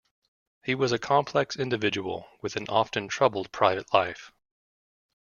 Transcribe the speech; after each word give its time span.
He 0.65 0.73
was 0.73 0.91
a 0.91 0.97
complex 0.97 1.55
individual 1.55 2.27
with 2.41 2.55
an 2.55 2.65
often 2.69 3.07
troubled 3.07 3.51
private 3.51 3.93
life. 3.93 4.31